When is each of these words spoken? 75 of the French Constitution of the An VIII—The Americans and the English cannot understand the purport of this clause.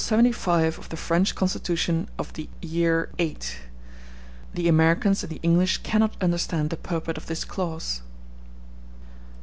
75 0.03 0.79
of 0.79 0.89
the 0.89 0.97
French 0.97 1.35
Constitution 1.35 2.09
of 2.17 2.33
the 2.33 2.49
An 2.63 2.69
VIII—The 2.69 4.67
Americans 4.67 5.21
and 5.21 5.31
the 5.31 5.39
English 5.43 5.77
cannot 5.83 6.17
understand 6.19 6.71
the 6.71 6.77
purport 6.77 7.17
of 7.17 7.27
this 7.27 7.45
clause. 7.45 8.01